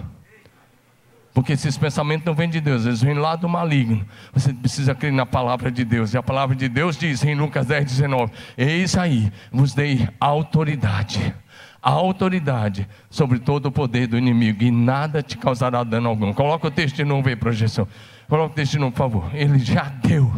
[1.33, 4.07] Porque esses pensamentos não vêm de Deus, eles vêm lá do maligno.
[4.35, 6.13] Você precisa crer na palavra de Deus.
[6.13, 11.35] E a palavra de Deus diz em Lucas 10, 19: Eis aí, vos dei autoridade.
[11.83, 16.33] A autoridade sobre todo o poder do inimigo, e nada te causará dano algum.
[16.33, 17.89] Coloca o texto de novo aí, projeção.
[18.29, 19.31] Coloca o texto de novo, por favor.
[19.35, 20.33] Ele já deu.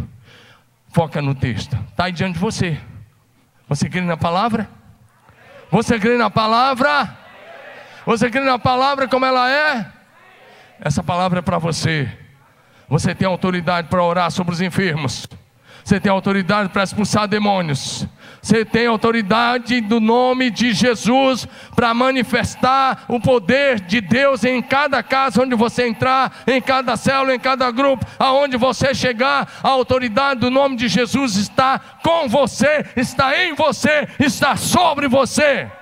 [0.88, 1.76] Foca no texto.
[1.90, 2.80] Está aí diante de você.
[3.68, 4.70] Você crê na palavra?
[5.70, 7.16] Você crê na palavra?
[8.06, 9.86] Você crê na palavra como ela é?
[10.80, 12.08] Essa palavra é para você.
[12.88, 15.26] Você tem autoridade para orar sobre os enfermos.
[15.82, 18.06] Você tem autoridade para expulsar demônios.
[18.44, 25.02] Você tem autoridade do nome de Jesus para manifestar o poder de Deus em cada
[25.02, 29.50] casa onde você entrar, em cada célula, em cada grupo, aonde você chegar.
[29.62, 35.72] A autoridade do nome de Jesus está com você, está em você, está sobre você.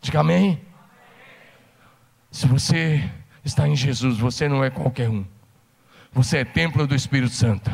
[0.00, 0.62] Diga amém.
[2.30, 3.06] Se você
[3.44, 5.26] está em Jesus, você não é qualquer um.
[6.10, 7.70] Você é templo do Espírito Santo.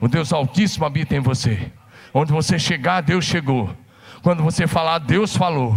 [0.00, 1.72] O Deus Altíssimo habita em você.
[2.14, 3.70] Onde você chegar, Deus chegou.
[4.22, 5.76] Quando você falar, Deus falou.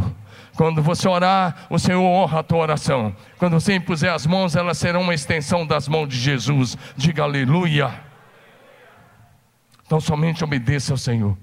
[0.56, 3.16] Quando você orar, o Senhor honra a tua oração.
[3.38, 6.78] Quando você impuser as mãos, elas serão uma extensão das mãos de Jesus.
[6.96, 7.92] Diga aleluia.
[9.86, 11.38] Então somente obedeça ao Senhor.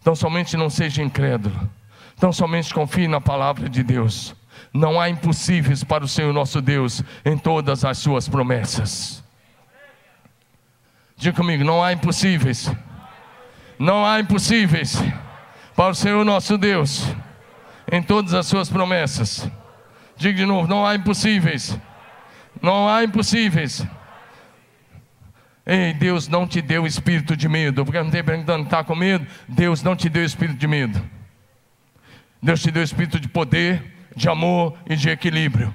[0.00, 1.68] Então somente não seja incrédulo.
[2.16, 4.34] Então somente confie na palavra de Deus.
[4.72, 9.22] Não há impossíveis para o Senhor nosso Deus em todas as suas promessas.
[11.18, 12.72] Diga comigo: não há impossíveis.
[13.76, 15.02] Não há impossíveis
[15.76, 17.04] para o Senhor nosso Deus
[17.90, 19.50] em todas as suas promessas.
[20.16, 21.76] Diga de novo: não há impossíveis
[22.62, 23.84] Não há impossíveis.
[25.66, 27.84] Ei, Deus não te deu espírito de medo.
[27.84, 29.26] Porque não tem perguntando, está com medo?
[29.46, 31.02] Deus não te deu espírito de medo.
[32.40, 35.74] Deus te deu espírito de poder, de amor e de equilíbrio.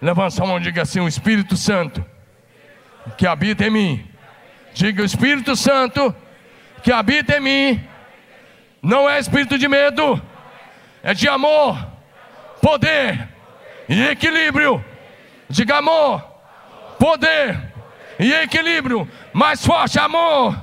[0.00, 2.04] Levanta a mão e diga assim: o Espírito Santo
[3.16, 4.07] que habita em mim.
[4.78, 6.14] Diga o Espírito Santo
[6.84, 7.88] que habita em mim.
[8.80, 10.22] Não é espírito de medo,
[11.02, 11.84] é de amor,
[12.62, 13.28] poder
[13.88, 14.84] e equilíbrio.
[15.50, 16.22] Diga amor,
[16.96, 17.60] poder
[18.20, 19.10] e equilíbrio.
[19.32, 20.56] Mais forte, amor,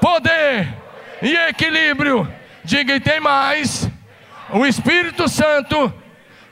[0.00, 0.72] poder
[1.20, 2.32] e equilíbrio.
[2.62, 3.90] Diga e tem mais.
[4.50, 5.92] O Espírito Santo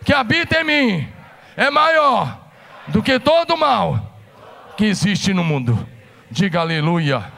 [0.04, 1.08] que habita em mim
[1.56, 2.50] é maior
[2.88, 4.18] do que todo mal
[4.76, 5.94] que existe no mundo.
[6.36, 7.32] Diga aleluia.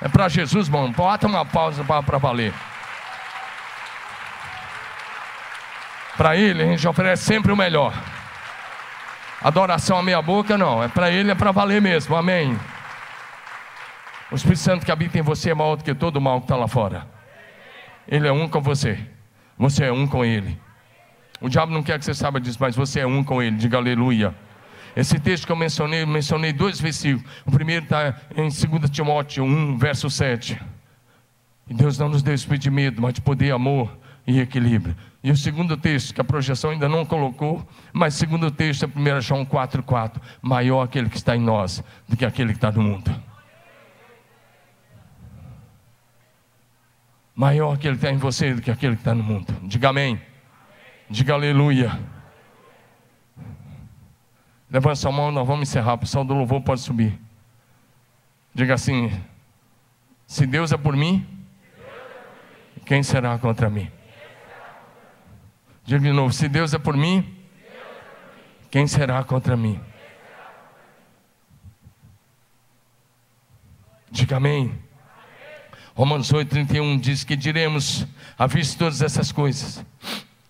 [0.00, 0.92] É para Jesus, mano.
[0.92, 2.54] Bota uma pausa para valer.
[6.16, 7.92] Para Ele, a gente oferece sempre o melhor.
[9.42, 10.80] Adoração à meia boca, não.
[10.80, 12.14] É para Ele, é para valer mesmo.
[12.14, 12.56] Amém.
[14.30, 16.44] O Espírito Santo que habita em você é maior do que todo o mal que
[16.44, 17.04] está lá fora.
[18.06, 18.96] Ele é um com você.
[19.58, 20.67] Você é um com Ele.
[21.40, 23.56] O diabo não quer que você saiba disso, mas você é um com Ele.
[23.56, 24.34] Diga aleluia.
[24.96, 27.24] Esse texto que eu mencionei, eu mencionei dois versículos.
[27.46, 30.60] O primeiro está em 2 Timóteo 1, verso 7.
[31.68, 34.96] E Deus não nos deu espírito de medo, mas de poder, amor e equilíbrio.
[35.22, 39.20] E o segundo texto, que a projeção ainda não colocou, mas segundo texto é 1
[39.20, 40.20] João 4, 4.
[40.40, 43.14] Maior aquele que está em nós do que aquele que está no mundo.
[47.34, 49.54] Maior aquele que está em você do que aquele que está no mundo.
[49.62, 50.20] Diga amém.
[51.10, 51.98] Diga aleluia.
[54.70, 55.94] Levanta sua mão, nós vamos encerrar.
[55.94, 57.18] O pessoal do louvor pode subir.
[58.54, 59.10] Diga assim:
[60.26, 61.26] Se Deus é por mim,
[62.84, 63.90] quem será contra mim?
[65.84, 67.36] Diga de novo: Se Deus é por mim,
[68.70, 69.80] quem será contra mim?
[74.10, 74.78] Diga amém.
[75.94, 78.06] Romanos 8, 31 diz que diremos,
[78.38, 79.84] à vista de todas essas coisas,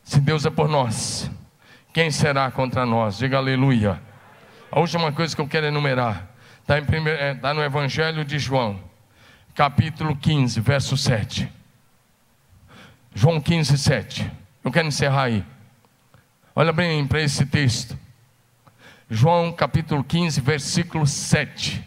[0.09, 1.31] se Deus é por nós,
[1.93, 3.19] quem será contra nós?
[3.19, 4.01] Diga aleluia.
[4.73, 6.31] A última coisa que eu quero enumerar
[6.63, 8.81] está é, tá no Evangelho de João,
[9.55, 11.47] capítulo 15, verso 7.
[13.15, 14.33] João 15, 7.
[14.65, 15.45] Eu quero encerrar aí.
[16.57, 17.95] Olha bem para esse texto.
[19.11, 21.87] João capítulo 15, versículo 7.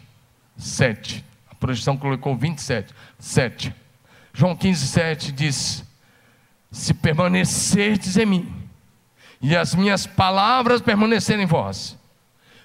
[0.58, 1.26] 7.
[1.50, 2.94] A projeção colocou 27.
[3.18, 3.74] 7.
[4.32, 5.91] João 15, 7 diz:
[6.72, 8.54] Se permanecerdes em mim,
[9.42, 12.00] e as minhas palavras permanecerem em vós,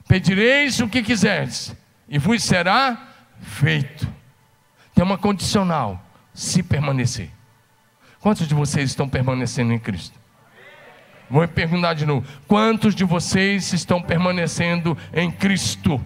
[0.09, 1.75] Pedireis o que quiserdes,
[2.09, 2.97] e vos será
[3.41, 4.07] feito.
[4.95, 6.01] Tem uma condicional:
[6.33, 7.31] se permanecer.
[8.21, 10.19] Quantos de vocês estão permanecendo em Cristo?
[11.29, 16.01] Vou perguntar de novo: quantos de vocês estão permanecendo em Cristo?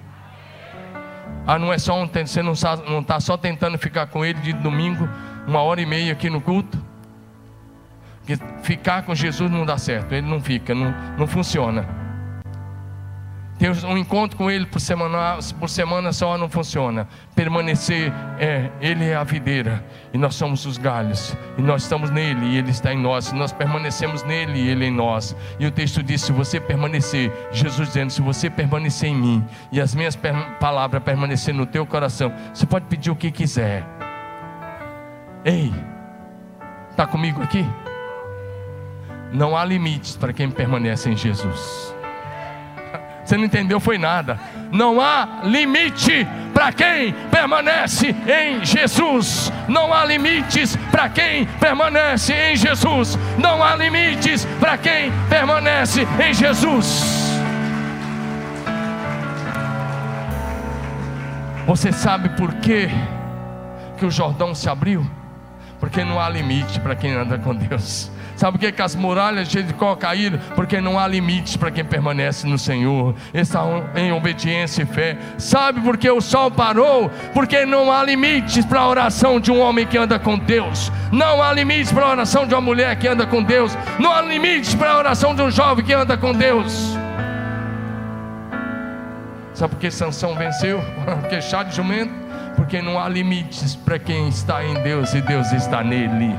[1.47, 5.09] Ah, não é só ontem, você não está só tentando ficar com Ele de domingo,
[5.47, 6.83] uma hora e meia aqui no culto?
[8.21, 12.01] Porque ficar com Jesus não dá certo, Ele não fica, não, não funciona.
[13.61, 17.07] Ter um encontro com Ele por semana, por semana só não funciona.
[17.35, 21.37] Permanecer, é, Ele é a videira e nós somos os galhos.
[21.59, 23.27] E nós estamos nele e Ele está em nós.
[23.27, 25.37] Se nós permanecemos nele e Ele em nós.
[25.59, 29.79] E o texto diz: se você permanecer, Jesus dizendo: se você permanecer em mim e
[29.79, 30.19] as minhas
[30.59, 33.85] palavras permanecer no teu coração, você pode pedir o que quiser.
[35.45, 35.71] Ei,
[36.91, 37.67] está comigo aqui?
[39.33, 41.95] Não há limites para quem permanece em Jesus.
[43.25, 44.41] Você não entendeu, foi nada.
[44.73, 49.53] Não há limite para quem permanece em Jesus.
[49.69, 53.17] Não há limites para quem permanece em Jesus.
[53.39, 57.31] Não há limites para quem permanece em Jesus.
[61.67, 62.91] Você sabe por quê
[63.97, 65.09] que o Jordão se abriu?
[65.79, 68.11] Porque não há limite para quem anda com Deus.
[68.41, 70.39] Sabe por que, que as muralhas de Jericó caíram?
[70.57, 73.61] Porque não há limites para quem permanece no Senhor, está
[73.95, 75.19] em obediência e fé.
[75.37, 77.11] Sabe por que o sol parou?
[77.35, 80.91] Porque não há limites para a oração de um homem que anda com Deus.
[81.13, 83.77] Não há limites para a oração de uma mulher que anda com Deus.
[83.99, 86.97] Não há limites para a oração de um jovem que anda com Deus.
[89.53, 90.81] Sabe por que Sansão venceu?
[91.21, 92.15] Porque chá de jumento?
[92.57, 96.35] Porque não há limites para quem está em Deus e Deus está nele.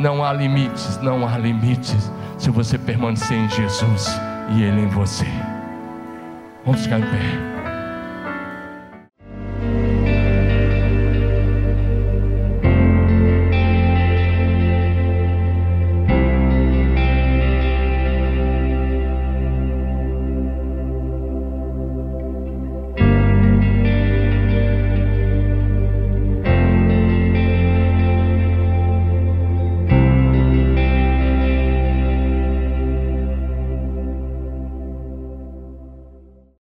[0.00, 4.08] Não há limites, não há limites se você permanecer em Jesus
[4.56, 5.26] e Ele em você.
[6.64, 7.49] Vamos ficar em pé.